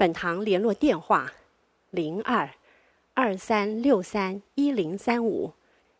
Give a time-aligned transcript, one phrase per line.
[0.00, 1.30] 本堂联络电话：
[1.90, 2.48] 零二
[3.12, 5.52] 二三六三一零三五，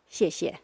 [0.09, 0.59] 谢谢。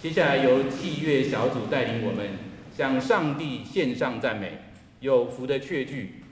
[0.00, 2.30] 接下来由器乐小组带领我们
[2.74, 4.56] 向上帝献上赞美，
[5.00, 6.22] 有福的确句。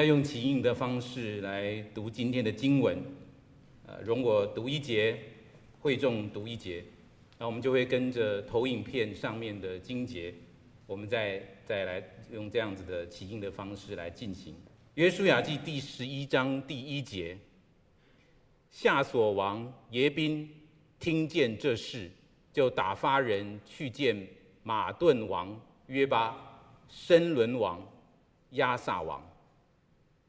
[0.00, 2.98] 要用起印的方式来读今天的经文，
[3.86, 5.14] 呃，容我读一节，
[5.78, 6.82] 会众读一节，
[7.36, 10.32] 那我们就会跟着投影片上面的经节，
[10.86, 12.02] 我们再再来
[12.32, 14.54] 用这样子的起印的方式来进行。
[14.94, 17.36] 约书亚记第十一章第一节，
[18.70, 20.48] 夏所王耶宾
[20.98, 22.10] 听见这事，
[22.54, 24.26] 就打发人去见
[24.62, 26.34] 马顿王约巴、
[26.88, 27.86] 申伦王
[28.52, 29.22] 亚撒王。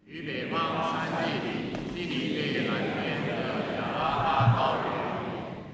[0.06, 0.60] 于北方
[1.08, 4.60] 山地里，基利略南边的亚拉巴高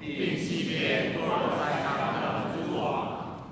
[0.00, 3.50] 并西边多珥山上的诸王。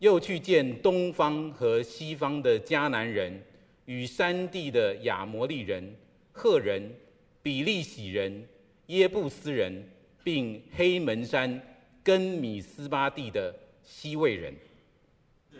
[0.00, 3.42] 又去见东方和西方的迦南人，
[3.86, 5.94] 与山地的亚摩利人、
[6.32, 6.92] 赫人、
[7.42, 8.46] 比利洗人、
[8.86, 9.88] 耶布斯人，
[10.22, 11.60] 并黑门山
[12.02, 14.54] 跟米斯巴地的西魏人。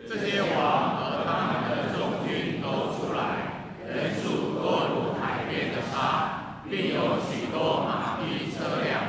[0.07, 9.03] 这些王和他们的众军都出来，人数多如海边的沙，并有许多马匹车辆。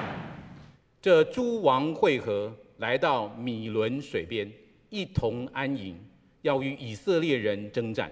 [1.05, 4.51] 这诸王会合，来到米伦水边，
[4.89, 6.03] 一同安营，
[6.41, 8.11] 要与以色列人征战。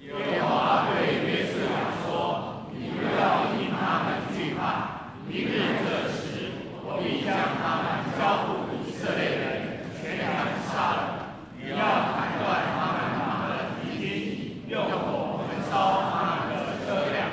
[0.00, 5.54] 耶和华对约书亚说：“你不要因他们惧怕，明日
[5.86, 6.50] 这时，
[6.82, 7.30] 我必将
[7.62, 7.86] 他们
[8.18, 10.26] 交付以色列人，全然
[10.66, 11.38] 杀了。
[11.56, 17.30] 你要砍断他们马的蹄筋，用火焚烧他们的车辆。”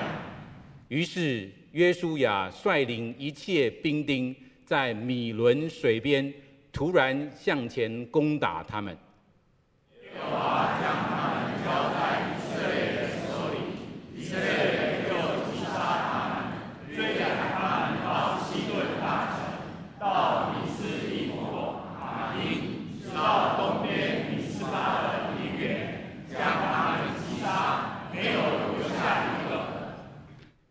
[0.89, 4.35] 于是约书亚率领一切兵丁，
[4.71, 6.33] 在米伦水边
[6.71, 8.97] 突然向前攻打他们。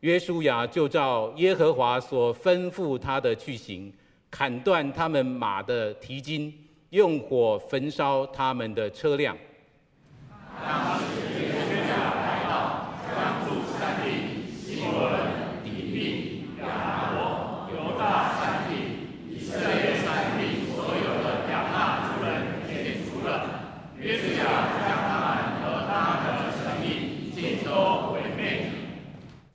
[0.01, 3.93] 约书亚就照耶和华所吩咐他的去行，
[4.31, 6.51] 砍断他们马的蹄筋，
[6.89, 9.37] 用火焚烧他们的车辆。
[10.59, 11.05] 当时
[11.39, 15.21] 约书亚来到将助山地、西罗人、
[15.63, 18.73] 底璧、亚拿伯、犹大山地、
[19.29, 22.31] 以色列山地所有的亚衲族人，
[22.67, 23.29] 剪除了。
[23.99, 24.49] 约书亚
[24.81, 25.93] 将他们和他
[26.25, 26.89] 们的城邑
[27.35, 27.69] 尽都
[28.15, 28.41] 毁灭。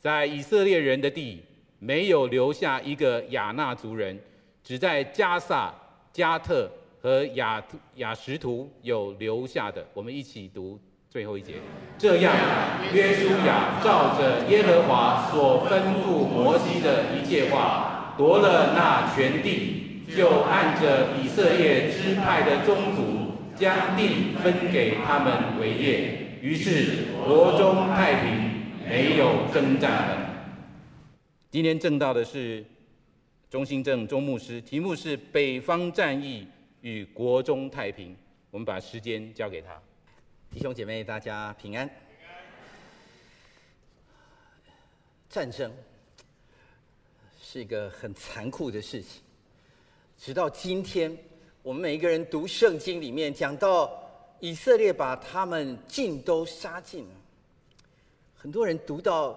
[0.05, 1.41] 在以色列人的地，
[1.79, 4.15] 没有留下一个亚衲族人，
[4.63, 5.73] 只在加萨、
[6.13, 6.69] 加特
[7.01, 7.59] 和亚
[7.95, 9.83] 亚什图有留下的。
[9.95, 10.79] 我们一起读
[11.09, 11.53] 最后一节。
[11.97, 12.35] 这样，
[12.93, 26.37] 约书亚照着耶和华所吩咐摩西的一切话，夺了那全地，就按着以色列支派的宗族，将地分给他们为业。
[26.43, 28.54] 于是国中太平。
[28.87, 30.35] 没有征战的。
[31.49, 32.63] 今天证道的是
[33.49, 36.47] 钟兴正钟牧师，题目是“北方战役
[36.81, 38.15] 与国中太平”。
[38.51, 39.81] 我们把时间交给他。
[40.51, 41.89] 弟兄姐妹，大家平安。
[45.27, 45.73] 战争
[47.41, 49.23] 是一个很残酷的事情。
[50.15, 51.17] 直到今天，
[51.63, 53.91] 我们每一个人读圣经里面讲到
[54.39, 57.15] 以色列把他们尽都杀尽了。
[58.45, 59.35] 很多人读到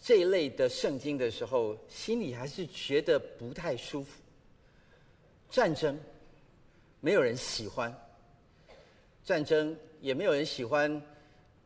[0.00, 4.22] 这一类的圣经的时候，心里还是觉得不太舒服。
[5.50, 5.98] 战争，
[7.00, 7.92] 没有人喜欢；
[9.24, 11.02] 战争也没有人喜欢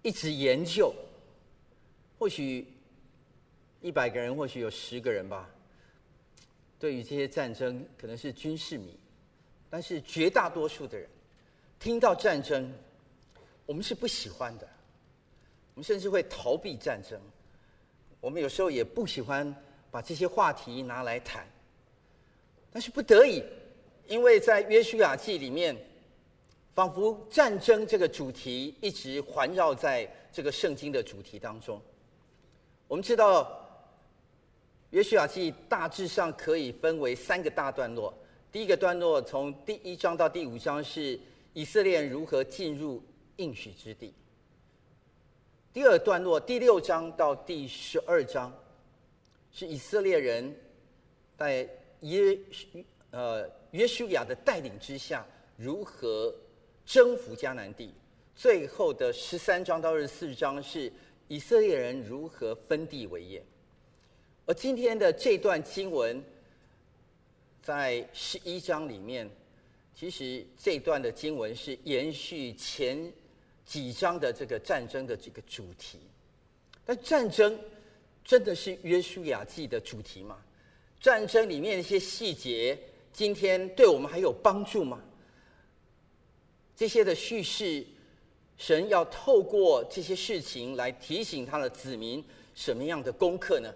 [0.00, 0.90] 一直研究。
[2.18, 2.66] 或许
[3.82, 5.46] 一百个人，或许有十个人吧，
[6.78, 8.98] 对于这些战争可能是军事迷，
[9.68, 11.06] 但是绝大多数的人
[11.78, 12.72] 听到战争，
[13.66, 14.66] 我们是不喜欢的。
[15.78, 17.16] 我们甚至会逃避战争，
[18.20, 19.54] 我们有时候也不喜欢
[19.92, 21.46] 把这些话题拿来谈，
[22.72, 23.44] 但是不得已，
[24.08, 25.76] 因为在约书亚记里面，
[26.74, 31.80] 仿佛战争这个主题一直环绕在这个圣经的主题当中。
[32.88, 33.48] 我们知道，
[34.90, 38.12] 约书亚记大致上可以分为三个大段落，
[38.50, 41.20] 第一个段落从第一章到第五章是
[41.52, 43.00] 以色列如何进入
[43.36, 44.12] 应许之地。
[45.78, 48.52] 第二段落第六章到第十二章，
[49.52, 50.52] 是以色列人
[51.36, 51.68] 在
[52.00, 52.36] 耶
[53.12, 55.24] 呃约书亚的带领之下
[55.56, 56.34] 如何
[56.84, 57.94] 征服迦南地。
[58.34, 60.92] 最后的十三章到二十四章是
[61.28, 63.40] 以色列人如何分地为业。
[64.46, 66.20] 而今天的这段经文
[67.62, 69.30] 在十一章里面，
[69.94, 73.12] 其实这段的经文是延续前。
[73.68, 75.98] 几章的这个战争的这个主题，
[76.86, 77.60] 但战争
[78.24, 80.38] 真的是约书亚记的主题吗？
[80.98, 82.78] 战争里面的一些细节，
[83.12, 84.98] 今天对我们还有帮助吗？
[86.74, 87.84] 这些的叙事，
[88.56, 93.70] 神要透过这些事情来提醒他的子民什么样的功课呢？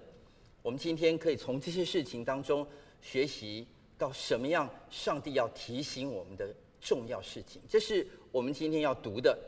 [0.63, 2.67] 我们今天可以从这些事情当中
[3.03, 3.67] 学习
[3.99, 4.67] 到什么样？
[4.91, 6.49] 上帝要提醒我们的
[6.81, 9.39] 重要事情，这是我们今天要读的。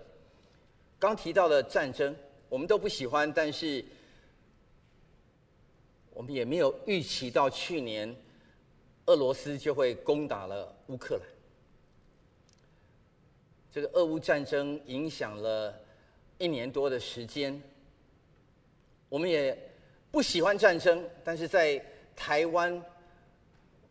[1.04, 2.14] 刚提到的战争，
[2.49, 3.84] 我们都不喜欢，但是
[6.12, 8.14] 我们也没有预期到去年
[9.06, 11.25] 俄罗斯就会攻打了乌克兰。
[13.70, 15.78] 这个俄乌战争影响了
[16.38, 17.61] 一年多的时间。
[19.08, 19.56] 我们也
[20.11, 21.84] 不喜欢战争，但是在
[22.16, 22.82] 台湾，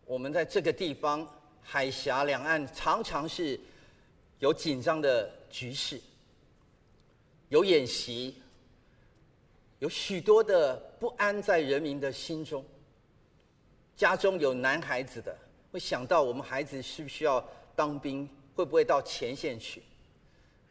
[0.05, 1.27] 我们在这个地方
[1.61, 3.59] 海峡两岸常常是
[4.39, 5.99] 有紧张的局势，
[7.53, 8.33] 有演习，
[9.77, 12.65] 有许多的不安在人民的心中。
[13.95, 15.37] 家中有男孩子的，
[15.71, 19.83] 会想到我们孩子需不需要当兵，会不会到前线去？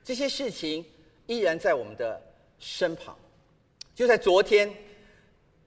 [0.02, 0.84] 这些事情
[1.28, 2.20] 依然在我们的
[2.58, 3.16] 身旁。
[3.94, 4.68] 就在昨天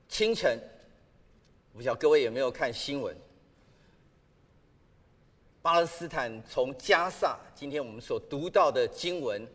[0.10, 0.60] 清晨，
[1.74, 3.16] 不晓得各位有没有看新闻？
[5.62, 9.48] 巴勒斯坦从加萨，今天我们所读到的经文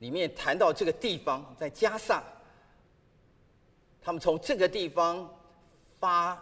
[0.00, 2.22] 里面谈到这个地方，在加萨，
[4.02, 5.26] 他们从这个地方
[5.98, 6.36] 发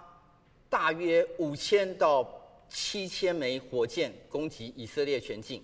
[0.68, 2.28] 大约五千到
[2.68, 5.62] 七千枚火箭攻击以色列全境，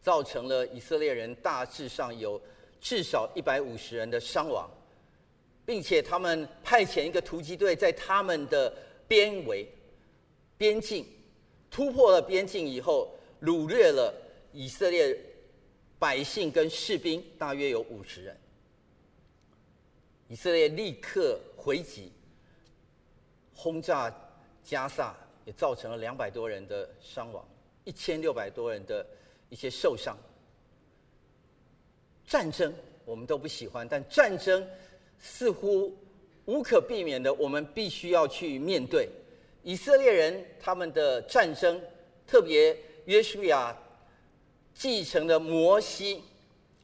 [0.00, 2.40] 造成了以色列人大致上有。
[2.80, 4.68] 至少一百五十人的伤亡，
[5.64, 8.70] 并且他们派遣一个突击队在他们的
[9.08, 9.66] 边围、
[10.58, 11.06] 边境
[11.70, 14.14] 突破了边境以后，掳掠了
[14.52, 15.18] 以色列
[15.98, 18.36] 百姓跟士兵，大约有五十人。
[20.28, 22.10] 以色列立刻回击，
[23.54, 24.12] 轰炸
[24.64, 27.46] 加萨，也造成了两百多人的伤亡，
[27.84, 29.06] 一千六百多人的
[29.50, 30.16] 一些受伤。
[32.26, 32.72] 战争
[33.04, 34.66] 我们都不喜欢，但战争
[35.18, 35.94] 似乎
[36.46, 39.08] 无可避免的，我们必须要去面对。
[39.62, 41.80] 以色列人他们的战争，
[42.26, 43.76] 特别约书亚
[44.74, 46.22] 继承了摩西，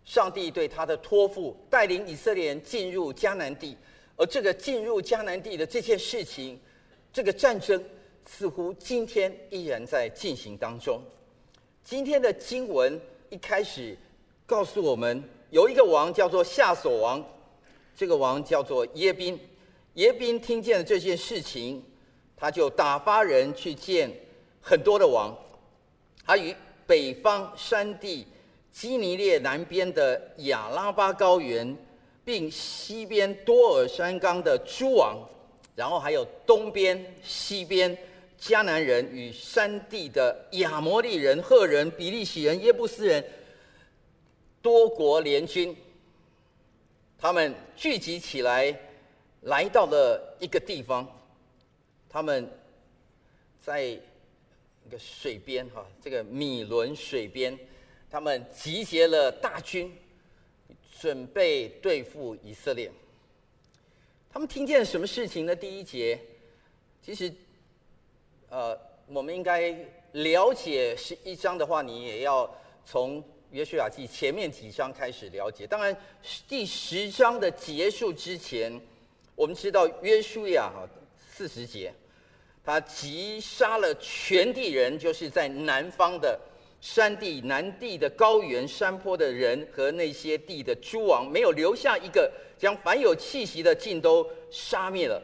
[0.05, 3.77] 上帝对他的托付，带领以色列人进入迦南地。
[4.17, 6.59] 而这个进入迦南地的这件事情，
[7.13, 7.83] 这个战争
[8.25, 11.03] 似乎今天依然在进行当中。
[11.83, 13.97] 今天的经文一开始。
[14.47, 17.25] 告诉我们，有一个王叫做夏琐王，
[17.95, 19.39] 这个王叫做耶宾。
[19.95, 21.81] 耶宾听见了这件事情，
[22.37, 24.11] 他就打发人去见
[24.61, 25.33] 很多的王。
[26.27, 26.53] 他与
[26.91, 28.27] 北方山地
[28.73, 31.77] 基尼列南边的亚拉巴高原，
[32.25, 35.17] 并西边多尔山冈的诸王，
[35.77, 37.97] 然后还有东边、西边
[38.41, 43.25] 迦南人与山地的亚摩利人、赫人、比利洗人、耶布斯人。
[44.61, 45.77] 多国联军，
[47.17, 48.77] 他们聚集起来，
[49.43, 51.07] 来到了一个地方。
[52.09, 52.51] 他们
[53.61, 53.97] 在
[54.87, 57.59] 一个水边，哈，这个米伦水边，
[58.11, 59.93] 他们集结了大军，
[61.01, 62.91] 准备对付以色列。
[64.33, 65.55] 他们听见什么事情呢？
[65.55, 66.19] 第一节，
[67.03, 67.33] 其实，
[68.49, 69.77] 呃，我们应该
[70.13, 72.49] 了解十一章的话，你也要
[72.85, 73.23] 从。
[73.53, 75.97] 约书亚记前面几章开始了解，当然
[76.47, 78.81] 第十章的结束之前，
[79.35, 80.89] 我们知道约书亚哈
[81.33, 81.93] 四十节，
[82.71, 86.39] 他击杀了全地人，就是在南方的
[86.81, 95.21] 山地、南地的高原、山坡的人和那些地的诸王，没有留下一个，将凡有气息的尽都杀灭了，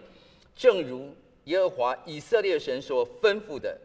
[0.57, 3.79] 正如耶和华以色列神所吩咐的。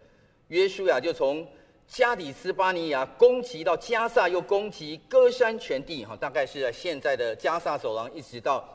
[0.48, 1.48] 约书亚就从。
[1.88, 8.66] 加底斯巴尼亚攻击到加萨，又攻击歌山全地，哈，大概是在现在的加萨走廊，一直到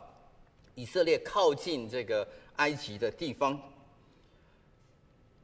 [0.74, 3.58] 以色列靠近这个埃及的地方。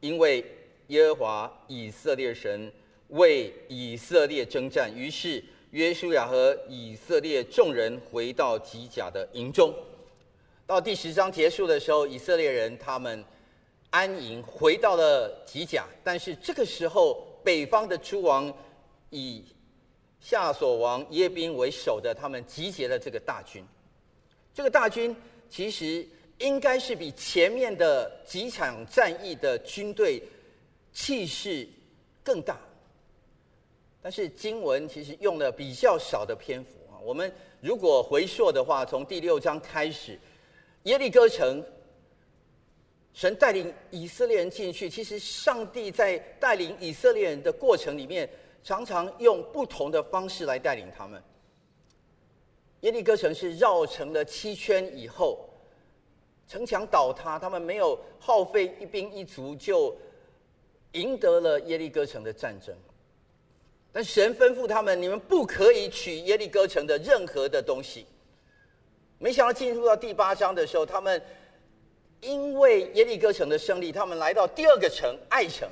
[0.02, 0.44] 因为
[0.88, 2.70] 耶和华以色列神
[3.08, 9.74] 为以色列征战，于是约书亚和以色列众人回到吉甲的营中。
[10.66, 13.24] 到第十章结束的时候，以色列人他们
[13.90, 17.26] 安营回到了吉甲，但是这个时候。
[17.44, 18.54] 北方的诸王
[19.10, 19.42] 以
[20.20, 23.66] 夏所王耶宾为首的，他们集结了这个大军。
[24.54, 25.12] 这个大军
[25.50, 26.06] 其实
[26.42, 30.22] 应该是比前面的几场战役的军队
[30.92, 31.66] 气势
[32.22, 32.58] 更大，
[34.02, 36.98] 但是经文其实用了比较少的篇幅啊。
[37.02, 40.18] 我们如果回溯的话，从第六章开始，
[40.82, 41.64] 耶利哥城。
[43.14, 48.26] 神带领以色列人进去，其实上帝在带领以色列人的过程里面，
[48.64, 51.22] 常常用不同的方式来带领他们。
[52.80, 55.46] 耶利哥城是绕城了七圈以后，
[56.52, 59.96] 城墙倒塌，他们没有耗费一兵一卒就
[60.92, 62.76] 赢得了耶利哥城的战争。
[63.90, 68.04] 但神吩咐他们：你们不可以取耶利哥城的任何的东西。
[69.18, 71.22] 没想到进入到第八章的时候，他们。
[72.20, 75.68] 因为耶利哥城的胜利，他们来到第二个城爱城，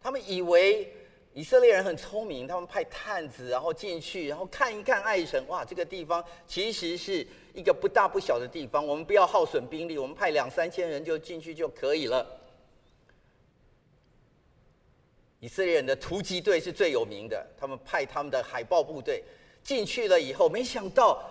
[0.00, 0.90] 他们以为
[1.34, 5.42] 以色列人很聪明，他们派探子，然后进去，然后看一看爱城。
[5.48, 8.86] 哇，这个地方其实是一个不大不小的地方。
[8.86, 12.38] 我们不要耗损兵力，我们派两三千人就进去就可以了。
[15.40, 19.24] 以色列人的突击队是最有名的，他们派他们的海豹部队
[19.62, 21.22] 进去了以后，没想到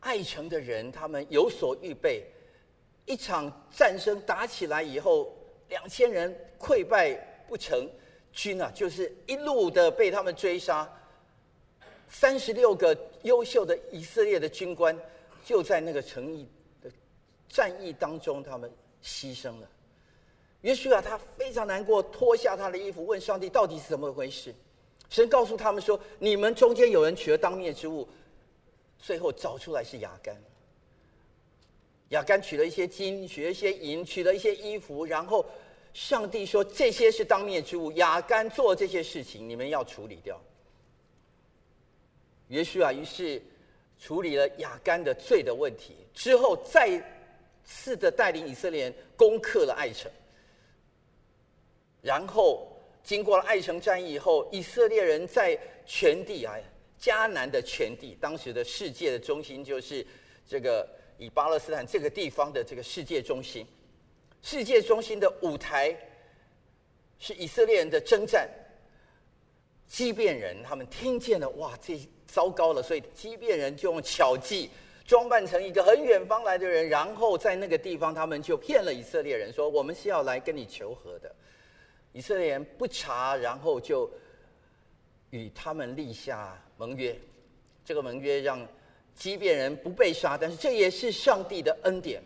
[0.00, 2.26] 爱城的人他们有所预备，
[3.06, 5.32] 一场战争打起来以后，
[5.68, 7.28] 两千人溃败。
[7.52, 7.86] 不成，
[8.32, 10.90] 军啊，就是一路的被他们追杀。
[12.08, 14.98] 三十六个优秀的以色列的军官，
[15.44, 16.48] 就在那个城役
[16.82, 16.90] 的
[17.50, 18.72] 战役当中，他们
[19.04, 19.68] 牺牲了。
[20.62, 24.54] 约书亚他非常难过，脱下他的衣服，问上帝到底是怎么回事。
[25.10, 28.08] 神告诉他们说：“你们中间有人取了当面之物。”
[28.98, 30.34] 最后找出来是亚干。
[32.08, 35.44] 亚干取了一些金，取了一些银，取了一些衣服，然后。
[35.94, 40.40] 上帝说：“这些是当面之物，亚干做这些事情，你们要处理掉。”
[42.48, 43.40] 约书亚于是
[43.98, 47.02] 处理了亚干的罪的问题，之后再
[47.64, 50.10] 次的带领以色列人攻克了爱城。
[52.00, 52.66] 然后
[53.04, 56.54] 经过了爱城战役以后，以色列人在全地啊，
[57.00, 60.04] 迦南的全地，当时的世界的中心就是
[60.48, 63.66] 这个以巴勒斯坦这个地方的这个世界中心。
[64.42, 65.96] 世界中心的舞台
[67.18, 68.48] 是以色列人的征战。
[69.86, 72.82] 基遍人他们听见了，哇，这糟糕了！
[72.82, 74.70] 所以基遍人就用巧计
[75.04, 81.30] 装扮成一个很远方来的人，然后在那个地方，他们就骗了以色列人说：“我们是要来跟你求和的。”
[82.14, 84.10] 以色列人不查，然后就
[85.28, 87.14] 与他们立下盟约。
[87.84, 88.66] 这个盟约让
[89.14, 92.22] 基遍人不被杀，但是这也是上帝的恩典，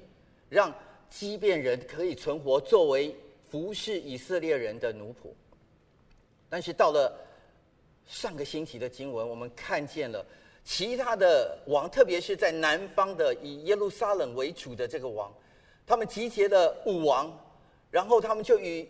[0.49, 0.73] 让。
[1.19, 3.17] 基遍人可以存活，作为
[3.51, 5.33] 服侍以色列人的奴仆。
[6.51, 7.11] 但是到了
[8.07, 10.23] 上个星期的经文，我们看见了
[10.63, 15.33] 其他的王，特别是在南方的以耶路撒冷为主的这个王，
[15.87, 17.33] 他们集结了武王，
[17.91, 18.87] 然后他们就与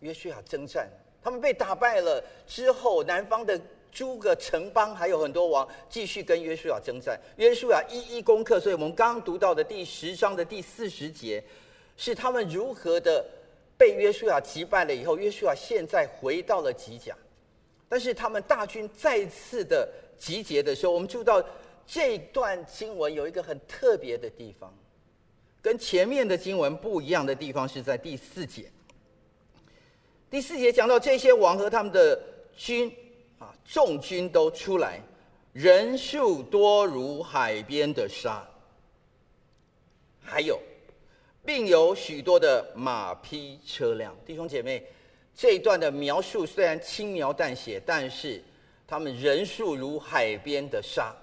[0.00, 0.86] 约书亚征战，
[1.22, 3.58] 他们被打败了之后，南方的。
[3.92, 8.60] 诸个城邦还有很多王继续跟约书亚征战，约书亚一一攻克。
[8.60, 11.42] 所以我们刚刚读到的第十章的第四十节，
[11.96, 13.24] 是他们如何的
[13.78, 17.16] 被约书亚击败了以后，约书亚现在回到了吉甲，
[17.88, 21.42] 但是他们大军再次的集结的时候，我们注意到
[21.86, 24.70] 这段经文有一个很特别的地方，
[25.62, 28.70] 跟前面的经文不一样的地方是在第四节。
[30.30, 32.20] 第四节讲到这些王和他们的
[32.54, 32.94] 军。
[33.38, 34.98] 啊，众军都出来，
[35.52, 38.42] 人数多如海边的沙，
[40.22, 40.58] 还有，
[41.44, 44.16] 并有许多的马匹车辆。
[44.24, 44.86] 弟兄姐妹，
[45.34, 48.42] 这一段的描述虽然轻描淡写，但是
[48.86, 51.14] 他们人数如海边的沙，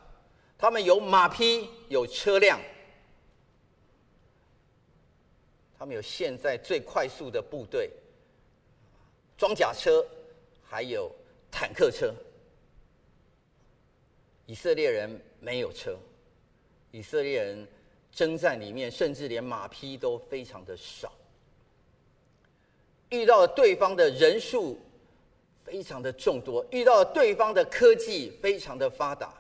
[0.56, 2.60] 他们有马匹，有车辆，
[5.80, 7.90] 他们有现在最快速的部队，
[9.36, 10.06] 装甲车，
[10.64, 11.12] 还有。
[11.56, 12.12] 坦克车，
[14.48, 15.96] 以色列人没有车，
[16.90, 17.68] 以色列人
[18.12, 21.14] 征战里面甚至连马匹都非常的少，
[23.10, 24.80] 遇到了对方的人数
[25.64, 29.32] 非常的众多，遇到了对方的科技非常的发达，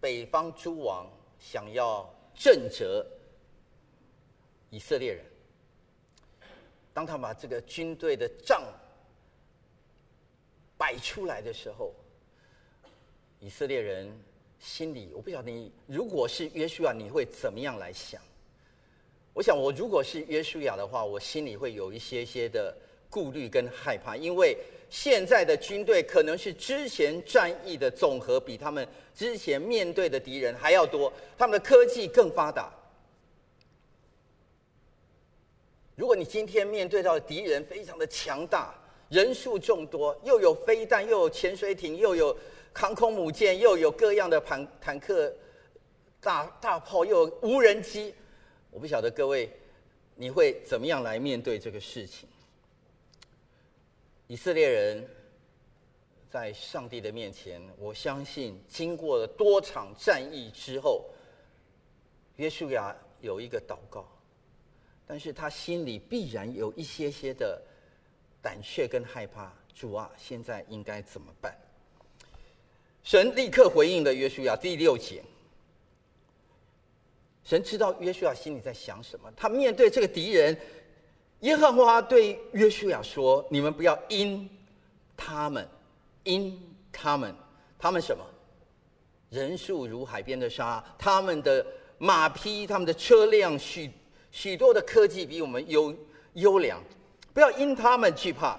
[0.00, 1.06] 北方诸王
[1.38, 3.04] 想要震慑
[4.70, 5.33] 以色列人。
[6.94, 8.62] 当他把这个军队的仗
[10.78, 11.92] 摆出来的时候，
[13.40, 14.10] 以色列人
[14.60, 18.22] 心里，我不晓得你如果是约书亚，你会怎么样来想？
[19.32, 22.72] 我想，我如果是约书亚的话，我心里会有一些些的
[23.10, 24.56] 顾虑跟害怕，因为
[24.88, 32.72] 现在的军队可能是之前战役的总和，比他们之前面对的敌人还要多，他们的科技更发达。
[35.96, 38.74] 如果你今天面对到敌人非常的强大，
[39.10, 42.36] 人数众多，又有飞弹，又有潜水艇，又有
[42.72, 45.32] 航空母舰，又有各样的坦坦克、
[46.20, 48.12] 大大炮，又有无人机，
[48.70, 49.48] 我不晓得各位
[50.16, 52.28] 你会怎么样来面对这个事情。
[54.26, 55.06] 以色列人
[56.28, 61.04] 在上帝的面前，我相信经过了多场战役之后，
[62.36, 64.08] 约书亚有一个祷告。
[65.06, 67.60] 但是他心里必然有一些些的
[68.40, 69.52] 胆怯跟害怕。
[69.74, 71.52] 主啊，现在应该怎么办？
[73.02, 75.22] 神立刻回应了约书亚，第六节：
[77.42, 79.30] 神知道约书亚心里在想什么。
[79.36, 80.56] 他面对这个敌人，
[81.40, 84.48] 耶和华对约书亚说：“你们不要因
[85.16, 85.68] 他们，
[86.22, 86.56] 因
[86.92, 87.34] 他们，
[87.76, 88.24] 他们什么？
[89.28, 91.66] 人数如海边的沙，他们的
[91.98, 93.90] 马匹，他们的车辆，许
[94.34, 95.94] 许多的科技比我们优
[96.32, 96.82] 优良。
[97.32, 98.58] 不要因他们惧怕。”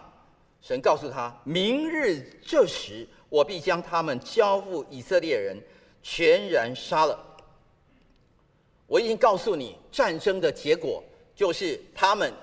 [0.64, 5.62] 神告诉他：“明日这时，我必将他们交付以色列人，
[6.02, 7.20] 全然杀了。”
[8.88, 11.04] 我已经告诉你，战争的结果
[11.36, 12.34] 就是他们，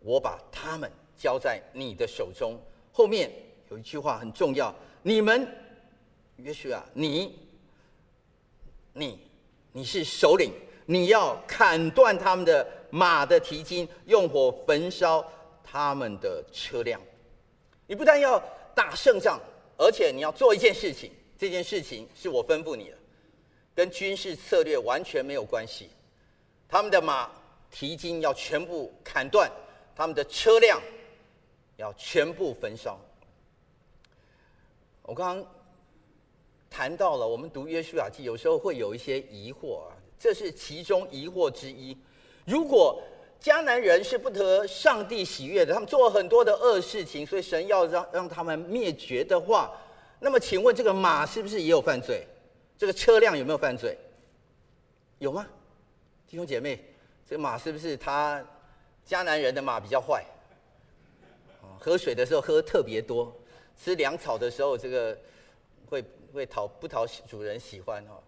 [0.00, 2.60] 我把他们交在你的手中。
[2.92, 3.30] 后面
[3.70, 5.46] 有一句话很重要：你们，
[6.36, 7.38] 约书亚，你，
[8.92, 9.20] 你，
[9.72, 10.52] 你是首领，
[10.90, 15.24] 你要砍断他们的马的蹄筋，用火焚烧
[15.62, 17.00] 他们的车辆。
[17.86, 18.42] 你不但要
[18.74, 19.38] 打胜仗，
[19.78, 22.96] 而且你要做一件事情，这件事情是我吩咐你的。
[23.72, 25.90] 跟军事策略完全没有关系，
[26.68, 27.30] 他们的马
[27.70, 29.48] 蹄筋要全部砍断，
[29.94, 30.82] 他们的车辆
[31.76, 32.98] 要全部焚烧。
[35.02, 35.46] 我刚刚
[36.68, 41.96] 谈到了，我们读约书亚记有时候会有一些疑惑啊，这是其中疑惑之一。
[42.44, 43.02] 如果
[43.40, 49.72] 迦南人是不得上帝喜悦的，他们做了很多的恶事情，所以神要让让他们灭绝的话，
[50.18, 52.26] 那么请问这个马是不是也有犯罪？
[52.76, 53.96] 这个车辆有没有犯罪？
[55.18, 55.46] 有吗？
[56.28, 56.84] 弟兄姐妹，
[57.26, 58.44] 这个马是不是他
[59.08, 60.22] 迦南人的马比较坏？
[61.78, 63.34] 喝水的时候喝特别多，
[63.82, 65.18] 吃粮草的时候这个
[65.88, 68.20] 会会讨不讨主人喜欢哦？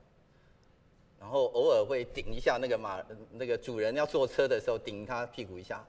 [1.23, 5.83] 然后偶尔会顶一下那个马，那个主人要坐车的时候顶他屁股一下，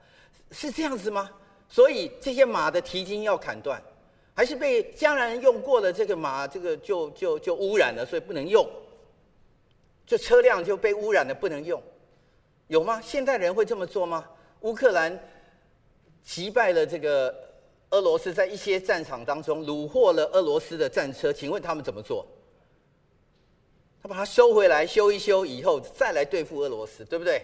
[0.52, 1.28] 是这样子吗？
[1.67, 3.82] 所以这些马的蹄筋要砍断。
[4.36, 8.67] 还是被江南人用过的这个马，这个就就就污染了，所以不能用。
[10.06, 11.82] 这车辆就被污染了，不能用，
[12.67, 13.02] 有吗？
[13.02, 14.28] 现代人会这么做吗？
[14.62, 15.19] 乌克兰
[16.24, 17.34] 击败了这个
[17.89, 22.26] 俄罗斯，在一些战场当中虏获了俄罗斯的战车，请问他们怎么做？
[24.03, 27.43] 他把它收回来修一修以后，再来对付俄罗斯，对不对？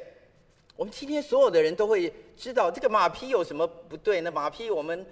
[0.76, 4.22] 我们今天所有的人都会知道这个马匹有什么不对？
[4.22, 5.04] 那马匹我们。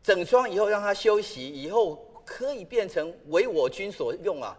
[0.00, 4.56] 整装以后让它休息，以后可以变成为我军所用啊？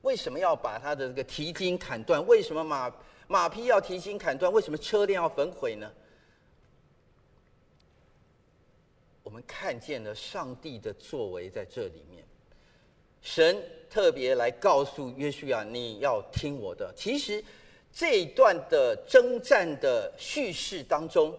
[0.00, 2.26] 为什么要把它的这个蹄筋砍断？
[2.26, 2.92] 为什么马
[3.28, 4.50] 马匹要蹄筋砍断？
[4.50, 5.92] 为什么车辆要焚毁呢？
[9.22, 12.24] 我们看见了上帝的作为在这里面，
[13.20, 17.42] 神特别来告诉约书亚：“你要听我的。”其实
[17.92, 21.34] 这一段的征战的叙事当中，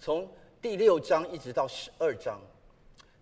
[0.00, 0.28] 从
[0.62, 2.40] 第六章一直到十二章。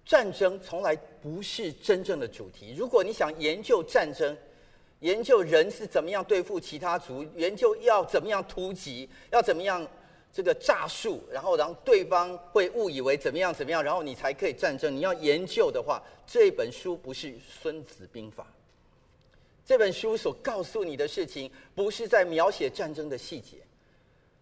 [0.05, 2.73] 战争从来不是真正的主题。
[2.79, 4.37] 如果你想研究战争，
[5.01, 9.85] 研究人是怎么样对付其他族，研究要怎么样突击，要怎么样
[10.33, 14.95] 这个诈术，然后让对方会误以为怎么样怎么样，然后你才可以战争。
[14.95, 17.29] 你要研究的话，这本书不是
[17.61, 18.45] 《孙子兵法》。
[19.67, 23.59] 这本书所告诉你的事情，不是在描写战争的细节。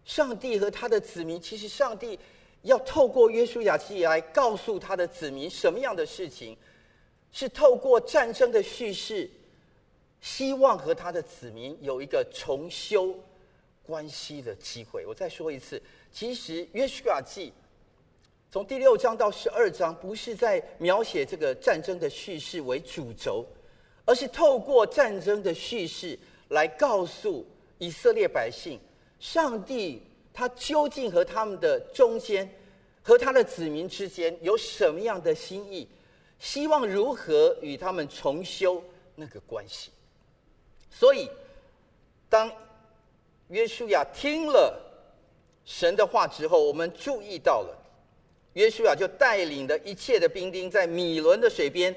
[0.05, 2.17] 上帝和他的子民，其实上帝。
[2.61, 6.57] 要透过约书亚记来告诉他的子民什么样的事情，
[7.31, 9.29] 是透过战争的叙事，
[10.19, 13.15] 希望和他的子民有一个重修
[13.85, 15.05] 关系的机会。
[15.05, 15.79] 我再说一次，
[16.11, 17.53] 其实约书亚记
[18.49, 23.45] 从第六章到十二章，不是在描写这个战争的叙事为主轴，
[24.05, 26.17] 而是透过战争的叙事
[26.49, 27.45] 来告诉
[27.79, 28.79] 以色列百姓，
[29.19, 30.01] 上帝。
[30.37, 32.45] 他究竟和他们的中间，
[33.01, 35.87] 和他的子民之间有什么样的心意？
[36.39, 38.83] 希望如何与他们重修
[39.15, 39.91] 那个关系？
[40.91, 41.29] 所以，
[42.27, 42.51] 当
[43.47, 44.77] 约书亚听了
[45.63, 47.73] 神的话之后，我们注意到了，
[48.55, 51.95] 约书亚就带领的一切的兵丁在米伦的水边，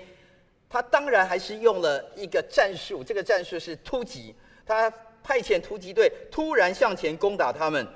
[0.68, 4.34] 他当然还是用了一个战术，这个战术是突击，
[4.66, 4.90] 他
[5.22, 7.86] 派遣突击队突然向前攻打他们。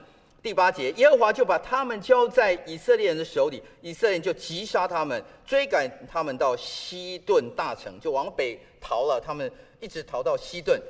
[0.42, 9.20] 第八节，耶和华就把他们交在以色列人的手里，以色列人就击杀他们，追赶他们到西顿大城，就往北逃了。
[9.24, 10.82] 他们一直逃到西顿，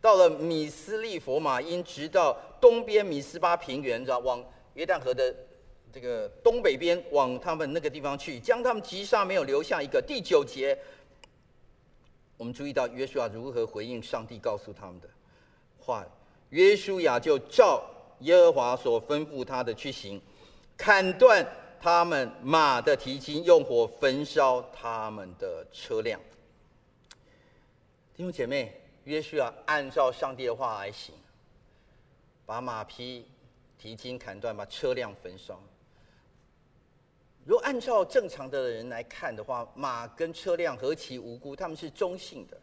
[0.00, 4.40] 到了米斯利弗马因，直到东边米斯巴平原，知道往
[4.74, 5.34] 约旦河的
[5.92, 10.00] 这个东北边，往他们那个地方去，将他们击杀，没有留下一个。
[10.00, 10.78] 第九节，
[12.36, 15.08] 我们注意到约书亚如何回应上帝告诉他们的
[15.78, 16.06] 话，
[16.50, 17.88] 约书亚就照。
[18.20, 20.22] 耶和华所吩咐他的去行，
[20.76, 21.44] 砍断
[21.80, 26.20] 他们马的蹄筋，用火焚烧他们的车辆。
[28.14, 31.12] 弟兄姐妹，约书亚按照上帝的话来行，
[32.46, 33.26] 把马匹
[33.76, 35.60] 蹄筋砍断，把车辆焚烧。
[37.44, 42.56] 如果按照正常的人来看的话，马跟车辆何其无辜，他们是中性的。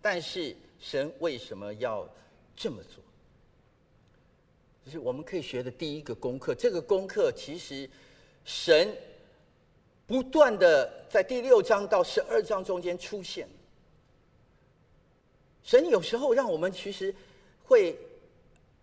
[0.00, 2.08] 但是神为什么要
[2.54, 3.02] 这么做？
[4.84, 6.54] 这是我们可以学的第一个功课。
[6.54, 7.90] 这个功课其实
[8.44, 8.96] 神
[10.06, 13.48] 不断的在第六章到十二章中间出现。
[15.64, 17.12] 神有时候让我们其实
[17.64, 17.98] 会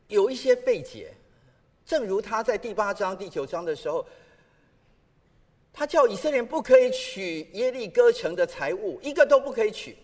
[0.10, 1.14] 有一些费解，
[1.86, 4.06] 正如他在第八章、第九章的时候。
[5.78, 9.96] 他叫以色列人不可以取耶利哥城的财物，一个都不可以取。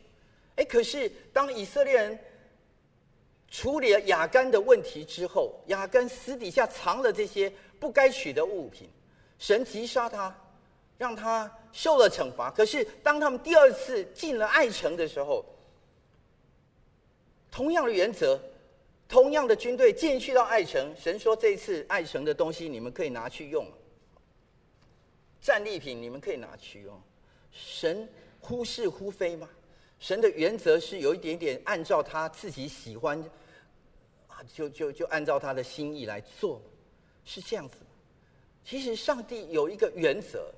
[0.55, 2.19] 哎，可是当以色列人
[3.49, 8.87] 处理了亚干的问题之后，亚干私底下藏了这些不该取的物品，
[9.39, 10.39] 神击杀他，
[10.99, 12.51] 让他受了惩罚。
[12.51, 15.43] 可是当他们第二次进了爱城的时候，
[17.49, 18.39] 同样的原则，
[19.09, 23.71] 同样的军队进去到爱城，神说这一次爱城的东西你们可以拿去用了。
[25.43, 26.99] 战利品你们可以拿去用，
[27.51, 28.07] 神
[28.39, 29.49] 忽是忽非吗？
[29.99, 33.19] 神的原则是有一点点按照他自己喜欢，
[34.27, 36.61] 啊，就就就按照他的心意来做，
[37.25, 37.75] 是这样子。
[38.63, 40.49] 其实上帝有一个原则，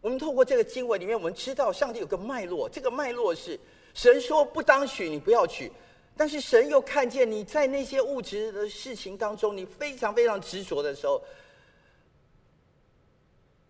[0.00, 3.56] 我们透过这个经文里面，我们知道上帝有个脉络，这个脉络是
[3.94, 5.70] 神说不当取，你不要取，
[6.16, 11.22] 但是神又看见你在那些物质的事情当中，你非常非常执着的时候。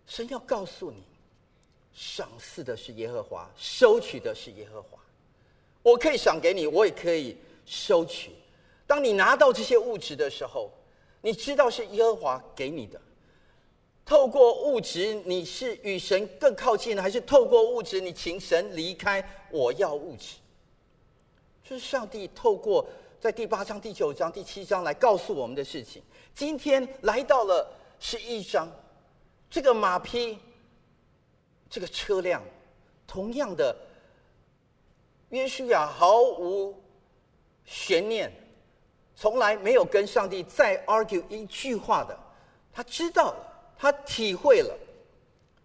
[0.09, 1.03] 神要告诉你，
[1.93, 4.97] 赏赐的是耶和华，收取的是耶和华。
[5.83, 8.31] 我可以赏给你，我也可以收取。
[8.87, 10.71] 当你拿到这些物质的时候，
[11.21, 12.99] 你知道是耶和华给你的。
[14.03, 19.23] 透过物质，你是与神更靠近呢，还是透过物质，你请神离开？
[19.51, 20.37] 我要物质。
[21.63, 22.83] 这是上帝透过
[23.21, 26.01] 在第八章、第九章、第七章来告诉我们的事情。
[26.33, 28.67] 今天来到了十一章。
[29.49, 30.37] 这个马匹，
[31.69, 32.43] 这个车辆，
[33.07, 33.75] 同样的，
[35.29, 36.79] 约书亚毫无
[37.65, 38.31] 悬念，
[39.15, 42.15] 从来没有跟上帝再 argue 一句话的。
[42.71, 44.77] 他知道了，他体会了，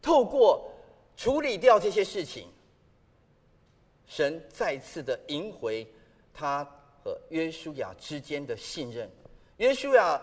[0.00, 0.72] 透过
[1.14, 2.48] 处理掉这些事情，
[4.06, 5.86] 神再次的赢回
[6.32, 6.64] 他
[7.04, 9.06] 和约书亚之间的信任。
[9.58, 10.18] 约书亚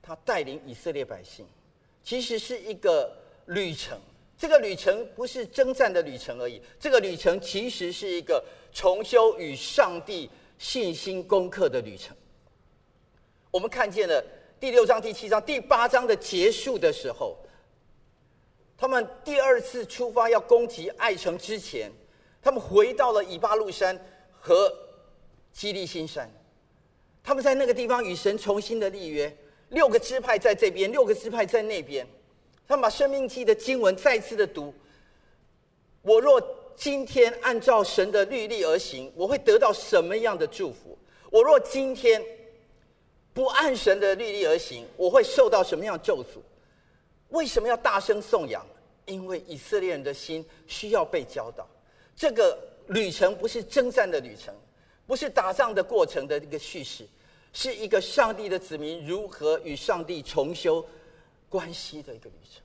[0.00, 1.44] 他带领以色列百姓，
[2.04, 3.12] 其实是一个
[3.46, 3.98] 旅程。
[4.38, 8.44] 这个旅程不是征战的旅程而已，这个旅程其实是一个
[8.76, 12.14] 重修与上帝信心功课的旅程。
[13.50, 14.22] 我们看见了
[14.60, 17.38] 第六章、第七章、第八章的结束的时候，
[18.76, 21.90] 他们第二次出发要攻击爱城之前，
[22.42, 23.98] 他们回到了以巴路山
[24.38, 24.70] 和
[25.54, 26.30] 基利心山，
[27.24, 29.34] 他们在那个地方与神重新的立约，
[29.70, 32.06] 六个支派在这边，六个支派在那边。
[32.68, 34.74] 他们把《生命记》的经文再次的读。
[36.02, 36.38] 我若
[36.76, 40.96] 今天按照神的律例而行，我会得到什么样的祝福？
[41.30, 42.22] 我若今天
[43.32, 46.38] 不按神的律例而行，我会受到什么样的咒诅？
[47.30, 48.64] 为什么要大声颂扬？
[49.06, 51.66] 因为以色列人的心需要被教导。
[52.14, 52.58] 这个
[52.88, 54.54] 旅程不是征战的旅程，
[55.06, 57.06] 不是打仗的过程的一个叙事，
[57.52, 60.84] 是一个上帝的子民如何与上帝重修
[61.48, 62.62] 关系的一个旅程，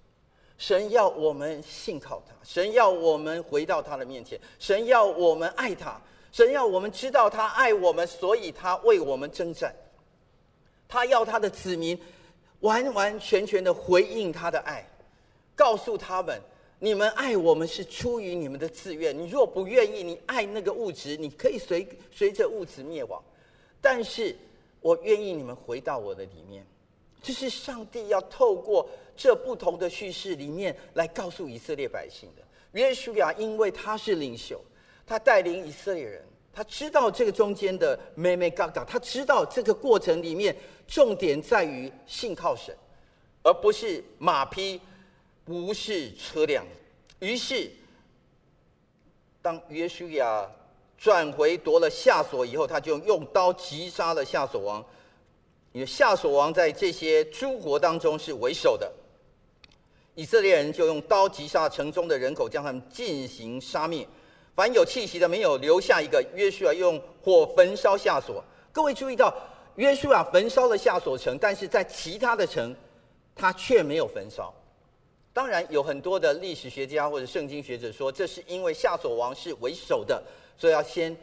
[0.62, 6.00] 神要我们信靠他，神要我们回到他的面前，神要我们爱他，
[6.32, 9.76] 神要我们知道他爱我们，所以他为我们征战。
[10.88, 12.00] 他要他的子民
[12.60, 14.88] 完完全全的回应他的爱，
[15.56, 16.39] 告诉他们：
[16.78, 19.17] 你们爱我们是出于你们的自愿。
[19.17, 23.19] 你若不愿意，你爱那个物质，你可以随随着物质灭亡。
[23.82, 24.38] 但是
[24.80, 26.63] 我愿意你们回到我的里面。
[27.24, 28.89] 这是上帝要透过
[29.22, 32.42] 这不同的叙事里面来告诉以色列百姓的。
[32.72, 34.60] 约书亚因为他是领袖，
[35.06, 40.56] 他带领以色列人，他知道这个中间的妹妹嘎嘎，他知道这个过程里面
[40.88, 42.76] 重点在于信靠神，
[43.44, 44.82] 而不是马匹，
[45.46, 46.66] 不是车辆。
[47.20, 47.70] 于是，
[49.40, 50.50] 当约书亚
[50.98, 54.84] 转回夺了夏琐以后，他就用刀击杀了夏琐王。
[55.74, 58.92] 因为夏琐王在这些诸国当中是为首的，
[60.15, 64.08] 以色列人就用刀击杀城中的人口，将他们进行杀灭。
[64.54, 66.21] 凡有气息的，没有留下一个。
[66.36, 68.43] 约书亚用火焚烧夏所。
[68.71, 69.34] 各位注意到，
[69.76, 72.76] 约书亚焚烧了夏所城，但是在其他的城，
[73.34, 74.54] 他却没有焚烧。
[75.32, 80.21] 当然，有很多的历史学家或者圣经学者说，这是因为夏所王是为首的，
[80.58, 81.15] 所以要先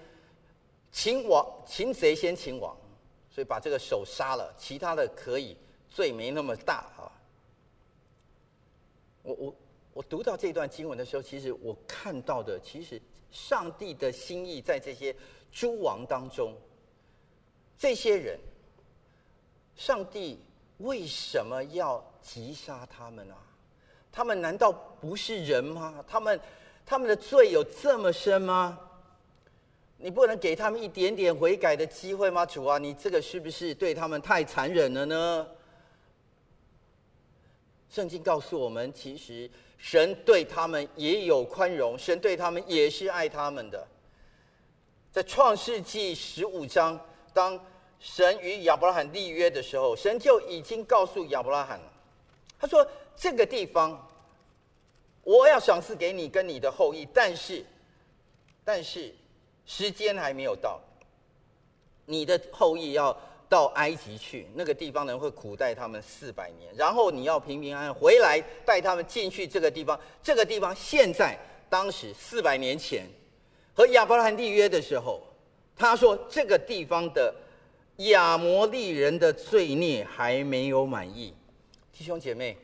[0.90, 2.74] 擒王，擒贼先擒王。
[3.30, 5.54] 所以把这个手杀了，其他的可以
[5.88, 7.12] 罪没那么大啊。
[9.28, 9.54] 我我
[9.92, 12.98] 我读到这段经文的时候，其实我看到的，其实
[13.30, 15.14] 上帝的心意在这些
[15.52, 16.54] 诸王当中，
[17.76, 18.40] 这些人，
[19.76, 20.40] 上帝
[20.78, 23.36] 为什么要击杀他们啊？
[24.10, 26.02] 他们难道不是人吗？
[26.08, 26.40] 他们
[26.86, 28.80] 他们的罪有这么深吗？
[29.98, 32.46] 你不能给他们一点点悔改的机会吗？
[32.46, 35.46] 主啊，你这个是不是对他们太残忍了呢？
[37.90, 43.86] 圣经告诉我们，其实神对他们也有宽容，神对他们也是爱他们的。
[45.10, 46.98] 在创世纪十五章，
[47.32, 47.58] 当
[47.98, 51.92] 神与亚伯拉罕立约的时候，神就已经告诉亚伯拉罕了，
[52.58, 54.08] 他说：“这个地方
[55.22, 57.64] 我要赏赐给你跟你的后裔，但是，
[58.64, 59.14] 但是。”
[59.70, 60.80] 时间还没有到，
[62.06, 63.14] 你的后裔要
[63.48, 69.98] 到埃及去，那个地方人会苦待他们四百年，然后你要平平安安回来，带他们进去这个地方。
[70.22, 73.06] 这个地方现在、当时四百年前
[73.74, 75.22] 和亚伯拉罕立约的时候，
[75.76, 77.34] 他说这个地方的
[77.96, 81.34] 亚摩利人的罪孽还没有满意。
[81.92, 82.56] 弟兄姐妹，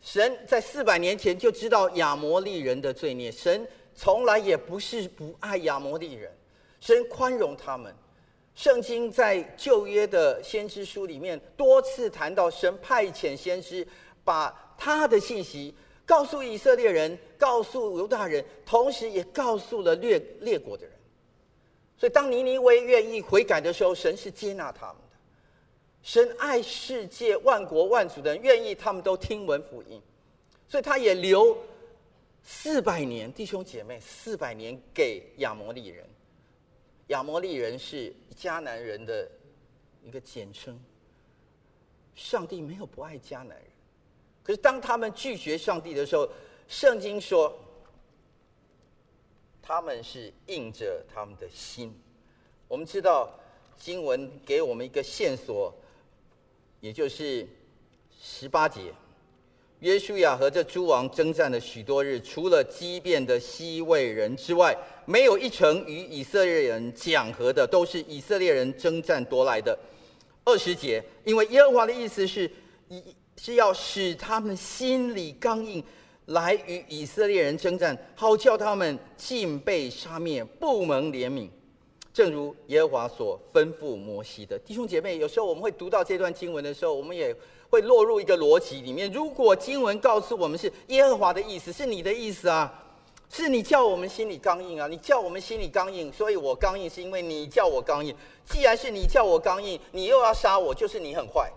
[0.00, 6.32] 神在四百年前就知道亚摩利人的罪孽，神从来也不是不爱亚摩利人。
[6.80, 7.94] 神宽容他们，
[8.54, 13.86] 圣经在旧约的先知书里面多次谈到，神派遣先知
[14.22, 20.94] 把他的信息告诉以色列人，告诉犹大人，同时也告诉了列列国的人。
[21.96, 25.16] 所以，当尼尼微愿意悔改的时候，神是接纳他们的。
[26.02, 30.00] 神爱世界万国万族的人，愿意他们都听闻福音，
[30.66, 31.56] 所以他也留
[32.42, 36.04] 四百年，弟兄姐妹，四百年给亚摩利人。
[37.10, 39.28] 亚摩利人是迦南人的
[40.04, 40.78] 一个简称。
[42.14, 43.64] 上帝没有不爱迦南人，
[44.42, 46.28] 可是当他们拒绝上帝的时候，
[46.68, 47.56] 圣经说
[49.62, 51.92] 他们是硬着他们的心。
[52.68, 53.32] 我们知道
[53.76, 55.74] 经文给我们一个线索，
[56.80, 57.46] 也就是
[58.20, 58.92] 十八节。
[59.80, 64.76] 约书亚和这诸王征战了许多日，除了基变的西魏人之外，
[65.10, 69.76] 没有一城与以色列人讲和的，都是以色列人征战夺来的。
[70.44, 72.48] 二十节，因为耶和华的意思是，
[73.36, 75.82] 是要使他们心里刚硬，
[76.26, 81.48] 来与以色列人征战，好叫他们尽被杀灭，不蒙怜悯。
[82.14, 84.56] 正如耶和华所吩咐摩西的。
[84.60, 87.34] 弟兄姐妹，有时候我们会读到这段经文的时候，我们也。
[87.70, 89.08] 会落入一个逻辑里面。
[89.12, 92.89] 如果经文告诉我们是耶和华的意思，是你的意思啊，
[93.30, 98.14] 是你叫我们心里刚硬啊，你叫我们心里刚硬，所以我刚硬是因为你叫我刚硬。
[98.44, 101.50] 既然是你叫我刚硬，你又要杀我，就是你很坏。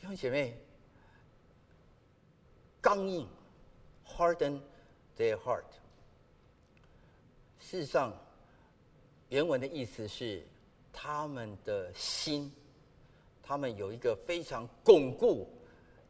[0.00, 0.58] 弟兄姐妹，
[2.80, 3.26] 刚硬
[4.06, 4.60] ，harden
[5.16, 5.62] their heart。
[7.58, 8.12] 事实上。
[9.28, 10.46] 原文的意思是，
[10.92, 12.52] 他们的心，
[13.42, 15.48] 他们有一个非常巩固、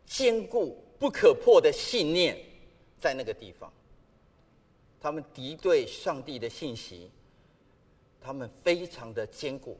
[0.06, 2.38] 坚固、不可破的信念，
[3.00, 3.72] 在那个地方。
[5.00, 7.10] 他们敌对上帝的信息，
[8.20, 9.76] 他们非常的坚固。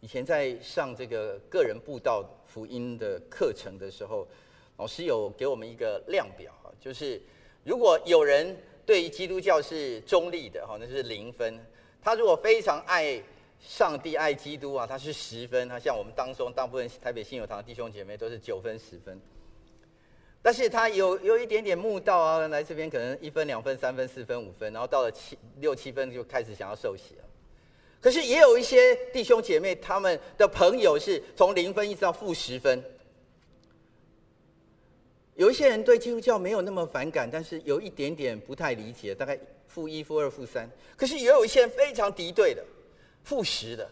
[0.00, 4.26] 以前在上这个个人布道福音的课程的时候，
[4.76, 7.20] 老师有给我们一个量表，就是
[7.64, 8.56] 如果有人
[8.86, 11.52] 对于基督教是中立的哈，那是零分；
[12.00, 13.20] 他如果非常爱
[13.60, 15.68] 上帝、爱基督啊，他是十分。
[15.68, 19.20] 他像我们当中大部分台北信友堂弟兄姐妹都是九分、十分。
[20.40, 27.24] 但是他有有一点点慕道啊，来这边可能一分、两分、三分、四分、五分，然后到了七六七分就开始想要受洗了。
[28.00, 32.82] 可是也有一些弟兄姐妹，他们的朋友是从零分一直到负十分。
[35.34, 40.70] 有一些人对基督教没有那么反感，但是有一点点不太理解，大概负一、负二、负三。
[40.96, 42.64] 可是也有一些人非常敌对的，
[43.28, 43.86] 复食的，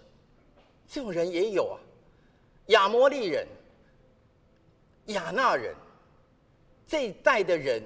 [0.89, 1.77] 这种人也有啊。
[2.69, 3.47] 亚摩利人、
[5.09, 5.75] 亚纳人
[6.89, 7.83] 这一代的人，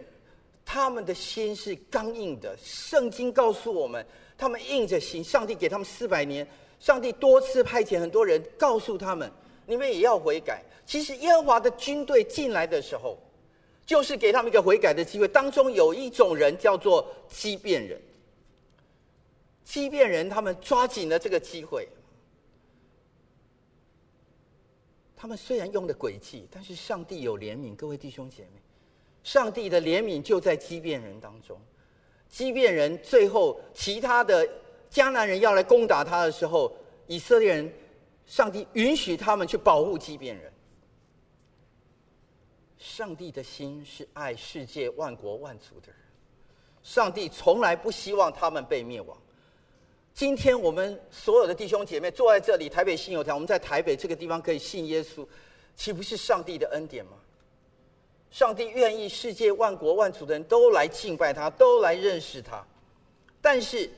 [0.64, 2.56] 他们的心是刚硬的。
[2.62, 4.06] 圣经告诉我们。
[4.38, 6.46] 他们硬着心，上帝给他们四百年，
[6.78, 9.30] 上帝多次派遣很多人告诉他们：
[9.66, 10.62] 你们也要悔改。
[10.86, 13.18] 其实耶和华的军队进来的时候，
[13.84, 15.28] 就是给他们一个悔改的机会。
[15.28, 18.00] 当中有一种人叫做畸变人，
[19.70, 21.88] 畸变人他们抓紧了这个机会。
[25.16, 28.60] 他们虽然用的诡计，但是上帝有怜悯，各位弟兄姐妹，
[29.22, 31.56] 上帝的怜悯就在畸变人当中。
[32.28, 34.44] 畸变人最后，其他的
[34.90, 37.72] 迦南人要来攻打他的时候，以色列人，
[38.26, 40.52] 上帝允许他们去保护畸变人。
[42.76, 46.00] 上帝的心是爱世界万国万族的人，
[46.82, 49.16] 上帝从来不希望他们被灭亡。
[50.20, 55.26] 今天我们所有的弟兄姐妹坐在这里，台北信友堂，我们在台北这个地方可以信耶稣，
[55.74, 57.12] 岂不是上帝的恩典吗？
[58.30, 62.62] 上帝愿意世界万国万族的人都来敬拜他，都来认识他。
[63.40, 63.88] 但是，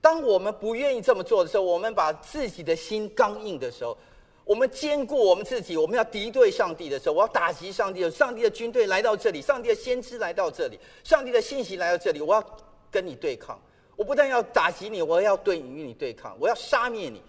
[0.00, 3.98] 当我们不愿意这么做的时候，我们把自己的心刚硬的时候，
[4.44, 8.08] 我们坚固我们自己，我们要敌对上帝的时候，我要打击上帝。
[8.08, 12.58] 上帝的军队来到这里，上帝的先知来到这里，上帝的信息来到这里，我要
[12.88, 13.60] 跟你对抗。
[13.96, 17.22] 我不但要打击你，我要对你与你对抗，我要杀灭你。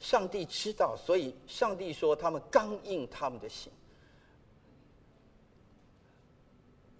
[0.00, 3.72] 上帝知道，所以上帝说他们刚硬他们的心。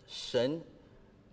[0.07, 0.61] 神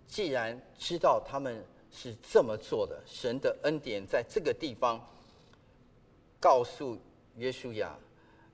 [0.06, 5.00] 既然知道他们是这么做的，神的恩典在这个地方
[6.40, 6.98] 告诉
[7.36, 7.96] 约书亚，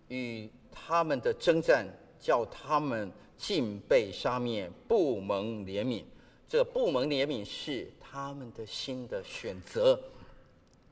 [0.08, 1.86] 与他们的征战，
[2.20, 6.04] 叫他们尽被杀灭，不蒙怜悯。
[6.48, 9.98] 这不蒙怜悯是他们的心的选择，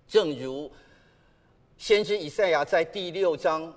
[0.07, 0.71] 正如
[1.79, 3.73] 先知以赛亚在第六章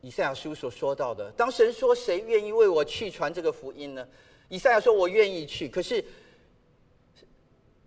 [0.00, 4.06] 以赛亚书所说到的：当神说，谁愿意为我去传这个福音呢？
[4.48, 6.04] 以赛亚说：“我愿意去。”可是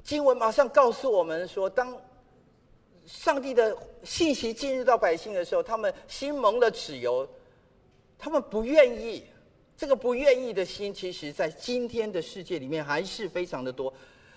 [0.04, 1.98] 经文马上告诉我们说，当
[3.06, 7.28] 上帝的信息进入到百姓的时候，他们心蒙了脂油，
[8.20, 9.24] 他们不愿意。
[9.78, 13.92] 这个不愿意的心，其实在今天的世界里面还是非常的多。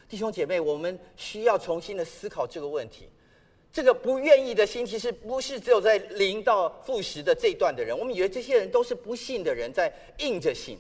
[0.09, 3.09] 弟兄姐妹，我们需要重新的思考这个问题。
[3.73, 7.99] 这个不愿意的心，其实不是只有在零到负十的这一段的人。
[7.99, 10.79] 我们以为这些人都是不信的人，在硬着心。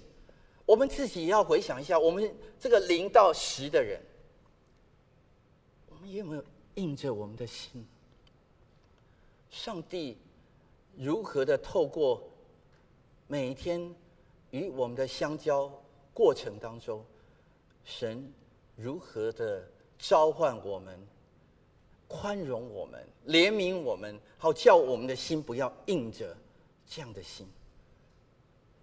[0.64, 4.00] 我们自己也要回想一下，我们这个零到十的人，
[5.88, 6.44] 我们有没有
[6.76, 7.84] 硬着我们的心？
[9.50, 10.16] 上帝
[10.96, 12.22] 如何的透过
[13.26, 13.94] 每一天
[14.50, 15.68] 与我们的相交
[16.12, 17.04] 过程当中，
[17.84, 18.32] 神
[18.76, 19.66] 如何的
[19.98, 20.98] 召唤我们、
[22.08, 26.36] 宽容我们、怜悯我们，好叫我们的心不要硬着
[26.86, 27.46] 这样的心，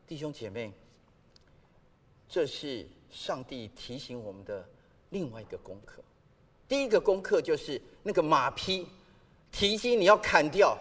[0.07, 0.71] 弟兄姐妹。
[2.29, 4.65] 这是上帝提醒我们的
[5.09, 6.01] 另外一个功课。
[6.65, 8.87] 第一个功课就是那个马匹、
[9.51, 10.77] 蹄筋你要砍掉，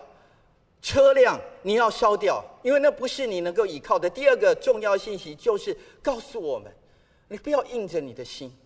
[0.81, 4.09] 车辆你要烧掉，因为那不是你能够依靠的。
[4.09, 6.73] 第二个重要信息就是告诉我们，
[7.27, 8.57] 你不要硬着你的心。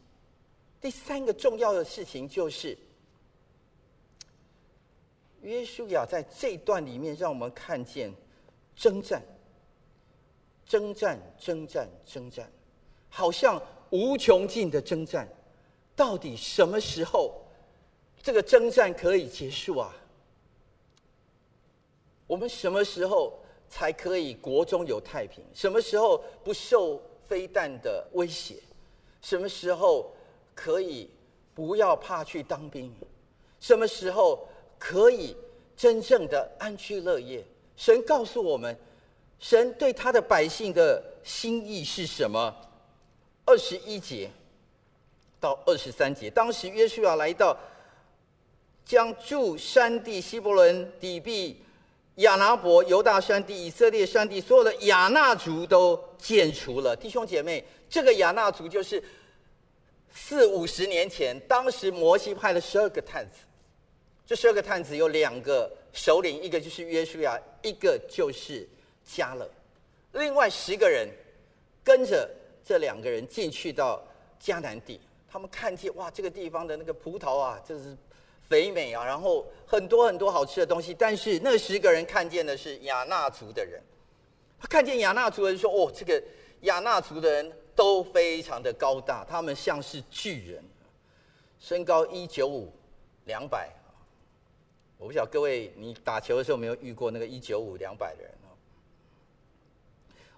[0.84, 2.76] 第三个重要的事情就是，
[5.40, 8.12] 约书亚在这一段里面让我们看见
[8.76, 9.22] 征战、
[10.66, 12.52] 征战、征战、征战。
[13.08, 13.58] 好像
[13.88, 15.26] 无穷尽的征战，
[15.96, 17.34] 到底什么时候
[18.22, 19.90] 这个征战可以结束啊？
[22.26, 23.32] 我们什么时候
[23.70, 25.42] 才可以国中有太平？
[25.54, 28.56] 什么时候不受飞弹的威胁？
[29.22, 30.12] 什么时候
[30.54, 31.10] 可以
[31.54, 32.92] 不要怕去当兵？
[33.60, 34.48] 什么时候
[34.78, 35.36] 可以
[35.76, 37.44] 真正的安居乐业？
[37.76, 38.76] 神告诉我们，
[39.38, 42.54] 神对他的百姓的心意是什么？
[43.46, 44.30] 二十一节
[45.40, 47.56] 到二十三节，当时约书亚来到
[48.84, 51.62] 将住山地、希伯伦、底璧、
[52.16, 56.94] 亚拿伯、犹大山地、以色列山地，所有的亚衲族都剪除了。
[56.94, 59.02] 弟兄姐妹，这个亚衲族就是
[60.16, 63.40] 四五十年前，当时摩西派了十二个探子，
[64.24, 68.66] 这十二个探子有两个首领，一个就是约书亚，一个就是
[69.06, 69.46] 迦勒，
[70.12, 71.08] 另外十个人
[71.82, 72.30] 跟着
[72.64, 74.02] 这两个人进去到
[74.40, 75.00] 迦南地。
[75.28, 77.96] 他们看见哇，这个地方的那个葡萄啊，就是
[78.48, 80.94] 肥美啊，然后很多很多好吃的东西。
[80.94, 83.82] 但是那十个人看见的是亚衲族的人，
[84.60, 86.22] 他看见亚衲族人说：“哦，这个
[86.60, 90.62] 亚衲族的人都非常的高大，他们像是巨人，
[91.58, 92.72] 身高一九五，
[93.26, 93.70] 两百。
[94.98, 98.48] 我不晓得各位你打球的时候有没有遇过那个一九五两百的人哦？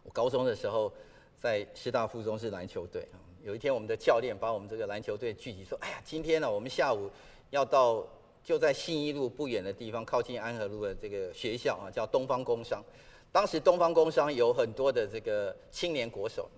[0.03, 0.93] 我高中的时候
[1.37, 3.07] 在师大附中是篮球队。
[3.43, 7.09] 有一天，我们的教练把我们这个篮球队聚集，说：“哎呀，今天呢，我们下午
[7.51, 8.05] 要到
[8.43, 12.83] 就在信义路不远的地方，靠近安和路的这个学校啊，叫东方工商。
[13.31, 16.51] 当时东方工商有很多的这个青年国手，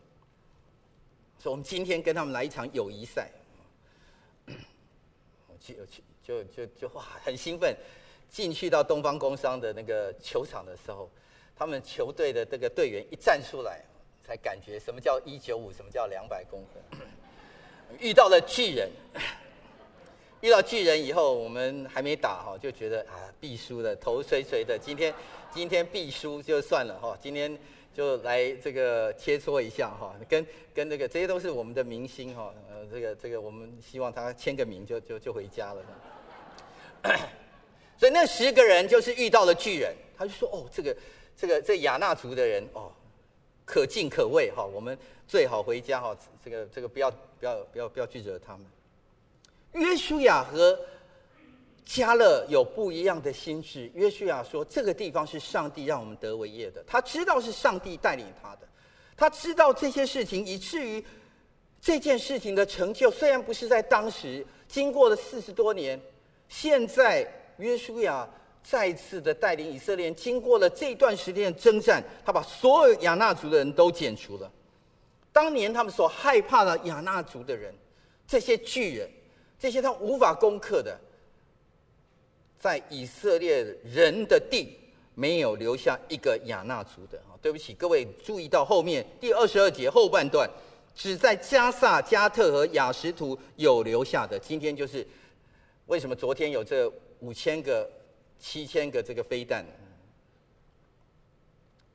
[1.42, 3.30] 说我们今天跟他们来一场友谊赛。
[5.46, 5.76] 我去，
[6.22, 7.76] 就就就就哇，很兴奋，
[8.28, 11.10] 进去到东方工商的那个球场的时候，
[11.56, 13.82] 他们球队的这个队员一站出来。”
[14.28, 17.00] 才感觉什么叫一九五，什么叫两百公分。
[17.98, 18.90] 遇到了巨人，
[20.42, 24.78] 遇到巨人以后，我们还没打哈，就觉得啊必输的，头垂垂的。
[24.78, 25.14] 今天
[25.50, 27.58] 今天必输就算了哈，今天
[27.98, 35.84] 就来这个切磋一下哈，跟跟这个这些都是我们的明星哈，呃这个这个我们希望他签个名就就就回家了。
[37.98, 40.96] 所以那十个人就是遇到了巨人，他就说哦这个
[41.36, 42.92] 这个这亚纳族的人哦。
[43.64, 44.96] 可敬可畏哈，我们
[45.26, 46.16] 最好回家哈。
[46.44, 48.64] 这个这个不要不要不要不要拒绝他们。
[49.72, 50.78] 约书亚和
[51.88, 53.90] 加勒有不一样的心智。
[53.94, 58.68] 约书亚说：“这个地方是上帝让我们得为业的，他知道是上帝带领他的，
[59.16, 61.02] 他知道这些事情，以至于
[61.80, 65.98] 这件事情的成就虽然不是在当时，经过了四十多年，
[66.50, 67.26] 现在
[67.56, 68.28] 约书亚。”
[68.60, 74.50] 再次的带领以色列，经过了这段时间的征战，他把所有亚衲族的人都剪除了。
[75.32, 77.72] 当年他们所害怕的亚衲族的人，
[78.26, 79.08] 这些巨人，
[79.58, 81.00] 这些他无法攻克的，
[82.58, 84.76] 在以色列人的地
[85.14, 87.18] 没有留下一个亚衲族的。
[87.20, 90.48] 啊，对不起，各位注意到后面第二十二节后半段，
[90.94, 94.38] 只在加萨、加特和雅什图有留下的。
[94.38, 95.06] 今天就是
[95.86, 96.90] 为什么昨天有这
[97.20, 97.88] 五千个。
[98.40, 99.66] 七千个这个飞弹，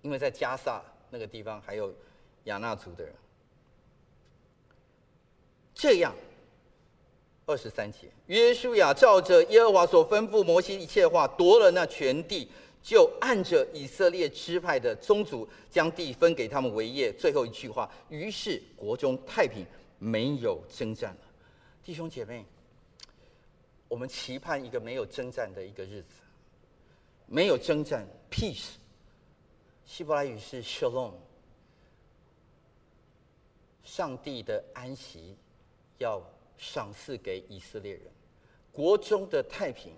[0.01, 1.95] 因为在加萨那个地方还有
[2.43, 3.13] 亚衲族的人。
[5.73, 6.13] 这样，
[7.45, 12.47] 二十三节，约书亚照着耶和华所吩咐摩西一切话，夺了那全地，
[12.81, 17.11] 就按着以色列支派的宗族，将地分给他们为业。
[17.11, 19.65] 最后一句话，于是国中太平，
[19.99, 21.21] 没有征战了。
[21.83, 22.45] 弟兄姐妹，
[23.89, 26.07] 我们期盼一个没有征战的一个日子。
[27.25, 28.75] 没有征战，peace，
[29.85, 31.11] 希伯来语是 shalom。
[33.83, 35.35] 上帝的安息
[35.97, 36.21] 要
[36.63, 38.03] 赏赐给以色列人，
[38.71, 39.91] 国中的太平，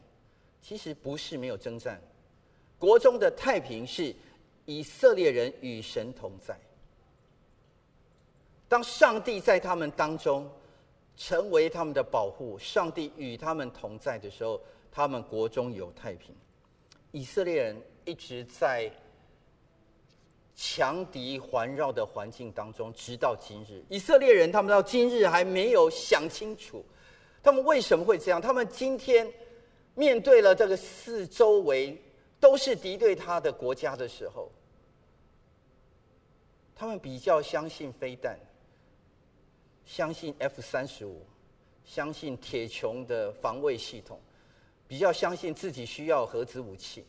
[0.64, 2.02] 其实不是没有征战，
[2.80, 4.14] 国中的太平是
[4.66, 6.60] 以色列人与神同在。
[8.68, 10.50] 当上帝在他们当中
[11.16, 14.60] 成为他们的保护，上帝与他们同在的时候，
[14.92, 16.36] 他们国中有太平。
[17.12, 18.92] 以色列人一直在
[20.56, 23.84] 强敌环绕的环境当中，直到今日。
[23.90, 26.84] 以色列人他们到今日还没有想清楚，
[27.44, 28.42] 他们为什么会这样？
[28.42, 29.30] 他们今天
[29.94, 32.02] 面对了这个四周围
[32.40, 34.50] 都是敌对他的国家的时候，
[36.74, 38.40] 他们比较相信飞弹，
[39.86, 41.26] 相信 F 三十五，
[41.84, 44.20] 相信铁穹的防卫系统。
[44.88, 47.04] 比较相信自己需要核子武器，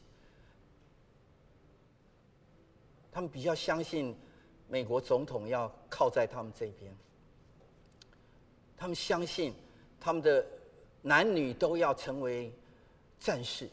[3.16, 4.14] 他们比较相信
[4.68, 6.94] 美国总统要靠在他们这边，
[8.76, 9.54] 他们相信
[9.98, 10.44] 他们的
[11.00, 12.52] 男女都要成为
[13.18, 13.70] 战士，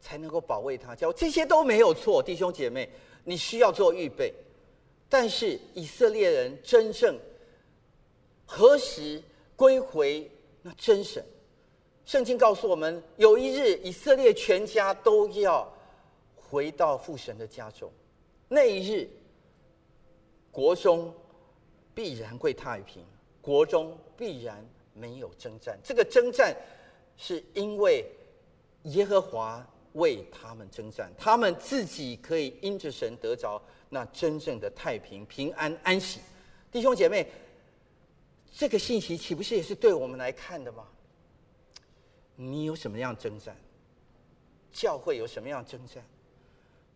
[0.00, 1.08] 才能够保卫他家。
[1.12, 2.90] 这些都没有错，弟兄姐妹，
[3.22, 4.34] 你需要做预备。
[5.08, 7.16] 但是以色列人真正
[8.44, 9.22] 何时
[9.54, 10.28] 归回
[10.62, 11.24] 那真神？
[12.04, 15.72] 圣经告诉我们，有一日以色列全家都要
[16.34, 17.88] 回到父神的家中，
[18.54, 19.08] 那一日
[20.50, 21.10] 国中
[21.94, 23.02] 必然会太平，
[23.40, 25.78] 国中必然没有征战。
[25.82, 26.54] 这个征战
[27.16, 28.04] 是因为
[28.82, 36.20] 耶和华为他们征战，他们自己可以因着神得着那真正的太平、平安、安息。
[36.70, 37.26] 弟兄姐妹，
[38.52, 40.86] 这个信息岂不是也是对我们来看的吗？
[42.36, 43.56] 你有什么样征战？
[44.70, 46.04] 教会有什么样征战？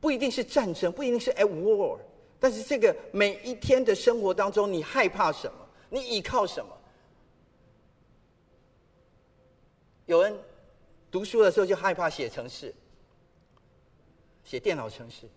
[0.06, 1.98] 不一定是战争，不一定是 at war，
[2.38, 5.58] 但是这个每一天的生活当中，你害怕什么？
[5.90, 6.70] 你依靠什么？
[10.04, 10.32] 有人
[11.10, 12.72] 读书的时候就害怕写程式，
[14.44, 15.28] 写电脑程式。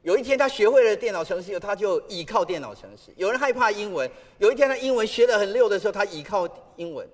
[0.00, 3.12] 有一天他学会了电脑程式以后，他就依靠电脑程式。
[3.16, 7.06] 有人害怕英文，有一天他英文学得很溜的时候，他依靠英文。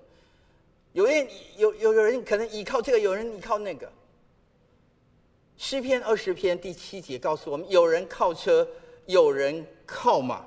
[0.93, 1.27] 有人
[1.57, 3.91] 有有有人可能依靠这个，有人依靠那个。
[5.67, 8.67] 诗篇二十篇第七节告诉我们：有人靠车，
[9.07, 10.45] 有人靠马。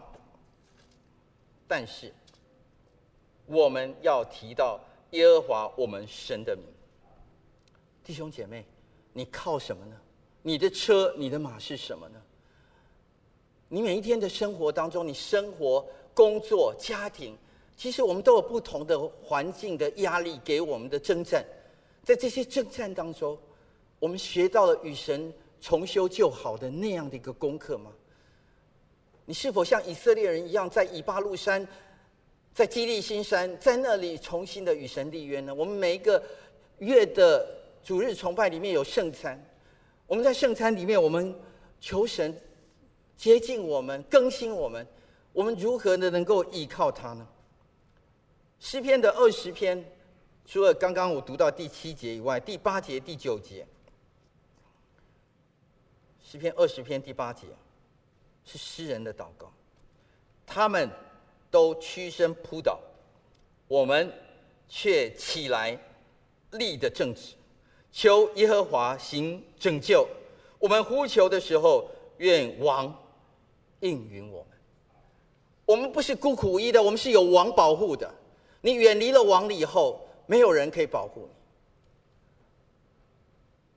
[1.67, 2.15] 但是
[3.47, 4.79] 我们要提到
[5.11, 6.65] 耶和华我们神的名。
[8.05, 8.65] 弟兄姐妹，
[9.13, 9.97] 你靠什么呢？
[10.41, 12.23] 你的车、你的马是什么呢？
[13.67, 17.37] 你每一天的生活当中，你生活、工作、家庭，
[17.77, 21.45] 其实我们都有不同的环境的压力给我们的征战。
[22.05, 23.37] 在这些征战当中，
[23.99, 27.91] 我们学到了与神重修旧好的那样的一个功课吗？
[29.25, 31.67] 你是否像以色列人一样，在以巴路山、
[32.55, 35.55] 在基利新山，在那里重新的与神立约呢？
[35.55, 36.23] 我们每一个
[36.79, 37.47] 月的
[37.85, 39.39] 主日崇拜里面有圣餐，
[40.07, 41.35] 我们在圣餐里面，我们
[41.81, 42.35] 求神
[43.17, 44.87] 接近我们、更新我们，
[45.33, 47.27] 我们如何的能够依靠他呢？
[48.61, 49.85] 诗篇的二十篇，
[50.47, 53.67] 除了刚刚我读到第七节以外，第八节、第九节，
[56.31, 57.47] 诗篇二十篇第八节。
[58.45, 59.51] 是诗人的祷告，
[60.47, 60.91] 他们
[61.51, 62.79] 都屈身扑倒，
[63.67, 64.13] 我们
[64.69, 65.79] 却起来
[66.53, 67.35] 立得正直，
[67.93, 70.07] 求耶和华行拯救。
[70.59, 72.95] 我们呼求的时候，愿王
[73.81, 74.59] 应允我们。
[75.65, 78.15] 我们不是孤苦无依的，我们是有王保护的。
[78.61, 81.31] 你远离了王了以后，没有人可以保护你。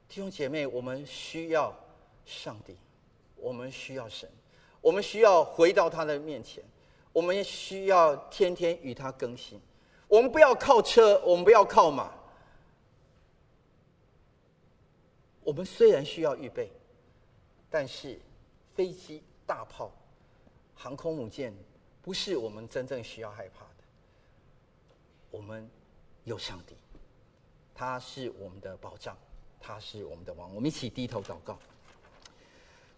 [0.09, 1.73] 弟兄姐妹，我们需要
[2.25, 2.77] 上帝，
[3.35, 4.29] 我们需要神。
[4.81, 6.63] 我们需要回到他的面前，
[7.13, 9.61] 我们需要天天与他更新。
[10.07, 12.11] 我们不要靠车，我们不要靠马。
[15.43, 16.71] 我们虽然需要预备，
[17.69, 18.19] 但是
[18.73, 19.91] 飞机、大炮、
[20.75, 21.53] 航空母舰
[22.01, 23.83] 不是我们真正需要害怕的。
[25.29, 25.69] 我们
[26.23, 26.75] 有上帝，
[27.73, 29.15] 他是我们的保障，
[29.59, 30.53] 他是我们的王。
[30.55, 31.57] 我们一起低头祷告。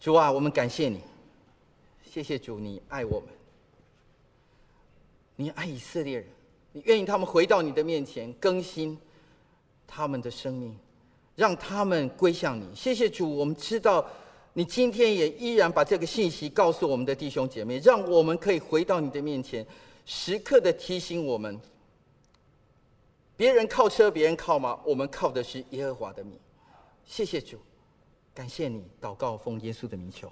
[0.04, 1.00] 主啊，我们感谢你。
[2.04, 3.30] 谢谢主，你爱我们，
[5.38, 6.28] 你爱以色列人，
[6.74, 9.00] 你愿意他们回到你的面前，更新
[9.88, 10.78] 他们的生命，
[11.38, 12.66] 让他们归向你。
[12.76, 14.06] 谢谢主，我们知道
[14.52, 19.66] 你今天也依然把这个信息告诉我们的弟兄姐妹，让我们可以回到你的面前，
[20.06, 21.58] 时刻的提醒我们：
[23.38, 26.38] 别人靠车，别人靠马，我们靠的是耶和华的名。
[27.06, 27.58] 谢谢主，
[28.34, 30.32] 感谢你，祷告奉耶稣的名求，